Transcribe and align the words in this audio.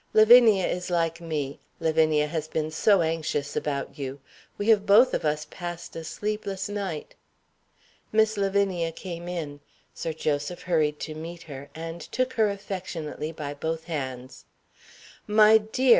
"Lavinia 0.15 0.65
is 0.65 0.89
like 0.89 1.21
me 1.21 1.59
Lavinia 1.79 2.25
has 2.25 2.47
been 2.47 2.71
so 2.71 3.03
anxious 3.03 3.55
about 3.55 3.99
you. 3.99 4.19
We 4.57 4.69
have 4.69 4.87
both 4.87 5.13
of 5.13 5.23
us 5.23 5.45
passed 5.51 5.95
a 5.95 6.03
sleepless 6.03 6.67
night." 6.67 7.13
Miss 8.11 8.35
Lavinia 8.35 8.91
came 8.93 9.27
in. 9.27 9.59
Sir 9.93 10.11
Joseph 10.11 10.63
hurried 10.63 10.99
to 11.01 11.13
meet 11.13 11.43
her, 11.43 11.69
and 11.75 12.01
took 12.01 12.33
her 12.33 12.49
affectionately 12.49 13.31
by 13.31 13.53
both 13.53 13.83
hands. 13.83 14.45
"My 15.27 15.59
dear! 15.59 15.89